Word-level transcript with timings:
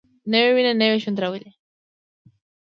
نوې 0.31 0.51
وینه 0.53 0.73
نوی 0.81 0.97
ژوند 1.03 1.17
راولي 1.21 1.51